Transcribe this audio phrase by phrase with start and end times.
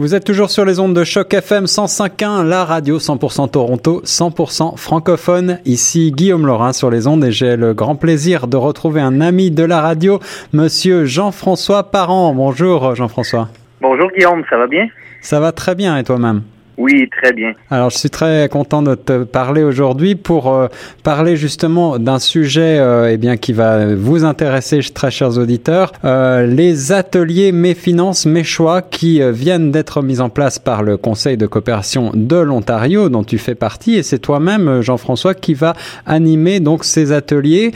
[0.00, 4.76] Vous êtes toujours sur les ondes de choc FM 105.1, la radio 100% Toronto, 100%
[4.76, 5.58] francophone.
[5.64, 9.50] Ici Guillaume Laurin sur les ondes et j'ai le grand plaisir de retrouver un ami
[9.50, 10.20] de la radio,
[10.52, 12.32] monsieur Jean-François Parent.
[12.32, 13.48] Bonjour Jean-François.
[13.80, 14.86] Bonjour Guillaume, ça va bien?
[15.20, 16.42] Ça va très bien et toi-même?
[16.78, 17.54] Oui, très bien.
[17.70, 20.68] Alors, je suis très content de te parler aujourd'hui pour euh,
[21.02, 26.46] parler justement d'un sujet euh, eh bien qui va vous intéresser, très chers auditeurs, euh,
[26.46, 30.96] les ateliers Mes finances, mes choix qui euh, viennent d'être mis en place par le
[30.96, 35.74] Conseil de coopération de l'Ontario, dont tu fais partie, et c'est toi-même, Jean-François, qui va
[36.06, 37.72] animer donc ces ateliers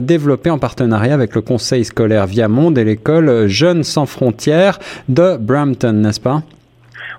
[0.00, 5.92] développés en partenariat avec le Conseil scolaire Viamonde et l'école Jeunes sans frontières de Brampton,
[5.92, 6.42] n'est-ce pas?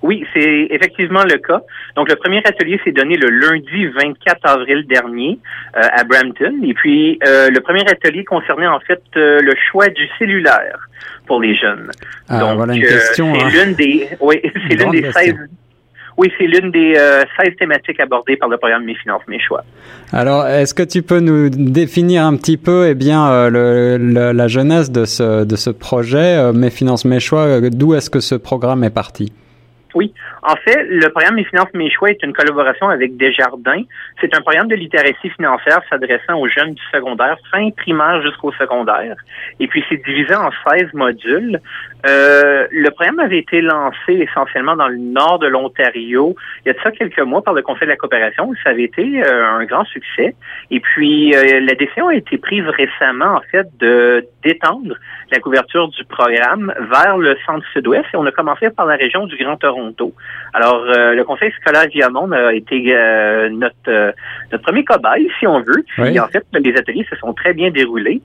[0.01, 1.61] Oui, c'est effectivement le cas.
[1.95, 5.39] Donc, le premier atelier s'est donné le lundi 24 avril dernier
[5.75, 6.55] euh, à Brampton.
[6.63, 10.89] Et puis, euh, le premier atelier concernait en fait euh, le choix du cellulaire
[11.27, 11.91] pour les jeunes.
[12.29, 13.33] Ah, Donc, voilà une question.
[13.35, 13.49] c'est hein.
[13.65, 15.35] l'une des, oui, c'est l'une des 16
[16.19, 19.63] oui, c'est l'une des euh, 16 thématiques abordées par le programme Mes finances, mes choix.
[20.11, 24.33] Alors, est-ce que tu peux nous définir un petit peu, eh bien, euh, le, le,
[24.33, 28.19] la jeunesse de ce, de ce projet, euh, Mes finances, mes choix, d'où est-ce que
[28.19, 29.31] ce programme est parti?
[29.99, 30.13] Oui.
[30.43, 33.83] En fait, le programme Mes finances, mes choix est une collaboration avec Desjardins.
[34.21, 39.17] C'est un programme de littératie financière s'adressant aux jeunes du secondaire, fin primaire jusqu'au secondaire.
[39.59, 41.59] Et puis, c'est divisé en 16 modules.
[42.07, 46.73] Euh, le programme avait été lancé essentiellement dans le nord de l'Ontario il y a
[46.73, 48.53] de ça quelques mois par le Conseil de la coopération.
[48.63, 50.33] Ça avait été euh, un grand succès.
[50.71, 54.95] Et puis, euh, la décision a été prise récemment, en fait, de d'étendre
[55.31, 58.05] la couverture du programme vers le centre-sud-ouest.
[58.13, 59.88] Et on a commencé par la région du Grand Toronto.
[60.53, 64.11] Alors, euh, le Conseil scolaire Viamonde a été euh, notre, euh,
[64.51, 65.83] notre premier cobaye, si on veut.
[65.87, 66.19] Puis, Oui.
[66.19, 68.21] en fait, les ateliers se sont très bien déroulés.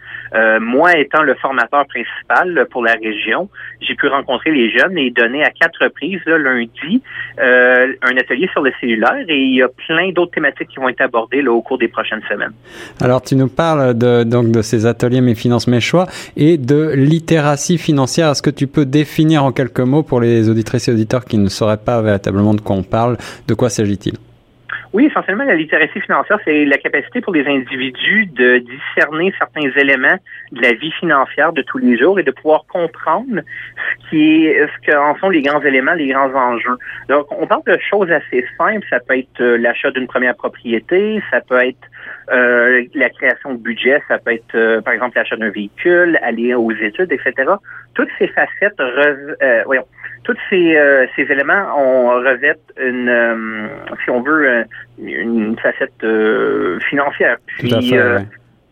[0.61, 3.49] Moi, étant le formateur principal pour la région,
[3.81, 7.03] j'ai pu rencontrer les jeunes et donner à quatre reprises, là, lundi,
[7.39, 9.25] un atelier sur le cellulaire.
[9.29, 11.87] Et il y a plein d'autres thématiques qui vont être abordées là, au cours des
[11.89, 12.53] prochaines semaines.
[13.01, 16.93] Alors, tu nous parles de, donc, de ces ateliers Mes finances, mes choix et de
[16.95, 18.31] littératie financière.
[18.31, 21.49] Est-ce que tu peux définir en quelques mots pour les auditrices et auditeurs qui ne
[21.49, 23.17] sauraient pas véritablement de quoi on parle,
[23.47, 24.15] de quoi s'agit-il?
[24.95, 30.19] Oui, essentiellement, la littératie financière, c'est la capacité pour les individus de discerner certains éléments
[30.53, 33.41] de la vie financière de tous les jours et de pouvoir comprendre
[34.05, 36.79] ce qui est, ce qu'en sont les grands éléments, les grands enjeux.
[37.09, 38.87] Donc, on parle de choses assez simples.
[38.89, 41.89] Ça peut être euh, l'achat d'une première propriété, ça peut être
[42.33, 46.55] euh, la création de budget, ça peut être, euh, par exemple, l'achat d'un véhicule, aller
[46.55, 47.33] aux études, etc.
[47.95, 49.87] Toutes ces facettes, euh, voyons,
[50.25, 53.67] tous ces, euh, ces éléments on revêtent une, euh,
[54.03, 54.65] si on veut, euh,
[54.99, 57.37] une facette euh, financière.
[57.47, 58.25] Puis, Tout à fait, euh, ouais.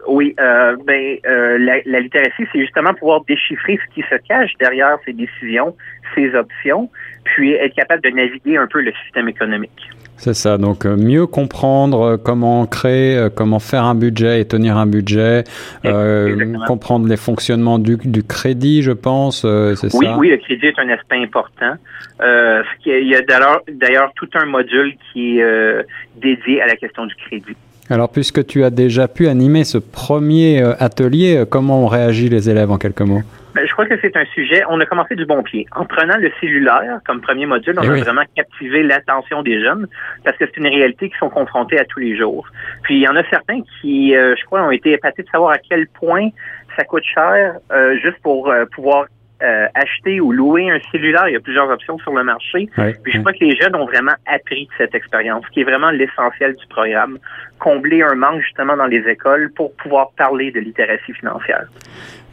[0.08, 4.52] Oui, euh, ben euh, la, la littératie, c'est justement pouvoir déchiffrer ce qui se cache
[4.58, 5.76] derrière ces décisions,
[6.14, 6.90] ces options,
[7.24, 9.90] puis être capable de naviguer un peu le système économique.
[10.16, 14.44] C'est ça, donc euh, mieux comprendre euh, comment créer, euh, comment faire un budget et
[14.46, 15.42] tenir un budget,
[15.84, 16.64] euh, Exactement.
[16.66, 20.16] comprendre les fonctionnements du, du crédit, je pense, euh, c'est Oui, ça?
[20.18, 21.74] oui, le crédit est un aspect important.
[22.20, 25.82] Euh, il y a d'ailleurs, d'ailleurs tout un module qui est euh,
[26.16, 27.56] dédié à la question du crédit.
[27.90, 32.28] Alors, puisque tu as déjà pu animer ce premier euh, atelier, euh, comment ont réagi
[32.28, 33.22] les élèves en quelques mots?
[33.54, 34.62] Ben, je crois que c'est un sujet.
[34.70, 35.66] On a commencé du bon pied.
[35.76, 38.00] En prenant le cellulaire comme premier module, on Eh a oui.
[38.00, 39.86] vraiment captivé l'attention des jeunes
[40.24, 42.46] parce que c'est une réalité qu'ils sont confrontés à tous les jours.
[42.82, 45.50] Puis il y en a certains qui, euh, je crois, ont été épatés de savoir
[45.52, 46.30] à quel point
[46.78, 49.04] ça coûte cher euh, juste pour euh, pouvoir
[49.42, 51.28] euh, acheter ou louer un cellulaire.
[51.28, 52.70] Il y a plusieurs options sur le marché.
[52.78, 52.92] Oui.
[53.02, 55.90] Puis je crois que les jeunes ont vraiment appris de cette expérience, qui est vraiment
[55.90, 57.18] l'essentiel du programme,
[57.62, 61.66] combler un manque justement dans les écoles pour pouvoir parler de littératie financière.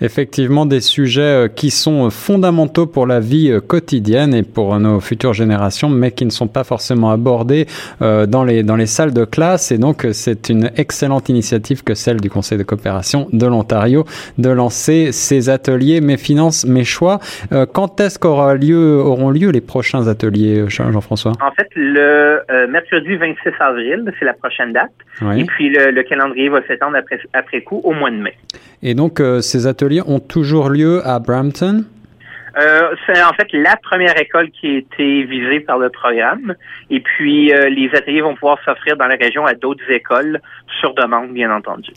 [0.01, 4.79] Effectivement, des sujets euh, qui sont euh, fondamentaux pour la vie euh, quotidienne et pour
[4.79, 7.65] nos futures générations, mais qui ne sont pas forcément abordés
[7.99, 9.71] dans les dans les salles de classe.
[9.71, 14.05] Et donc, c'est une excellente initiative que celle du Conseil de coopération de l'Ontario
[14.37, 17.19] de lancer ces ateliers Mes finances, mes choix.
[17.73, 21.33] Quand est-ce qu'aura lieu auront lieu les prochains ateliers, Jean- Jean-François?
[21.41, 24.91] En fait, le mercredi 26 avril, c'est la prochaine date.
[25.21, 28.35] Et puis le, le calendrier va s'étendre après, après coup au mois de mai.
[28.81, 31.83] Et donc, euh, ces ateliers ont toujours lieu à Brampton?
[32.57, 36.55] Euh, c'est en fait la première école qui a été visée par le programme.
[36.89, 40.41] Et puis euh, les ateliers vont pouvoir s'offrir dans la région à d'autres écoles
[40.79, 41.91] sur demande, bien entendu.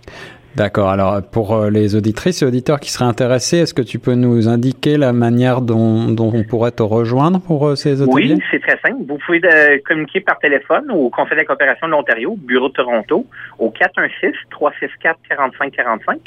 [0.55, 0.91] D'accord.
[0.91, 4.49] Alors, pour euh, les auditrices et auditeurs qui seraient intéressés, est-ce que tu peux nous
[4.49, 8.35] indiquer la manière dont, dont on pourrait te rejoindre pour euh, ces ateliers?
[8.35, 9.03] Oui, c'est très simple.
[9.09, 12.75] Vous pouvez euh, communiquer par téléphone au Conseil de la coopération de l'Ontario, Bureau de
[12.75, 13.25] Toronto,
[13.59, 16.19] au 416-364-4545.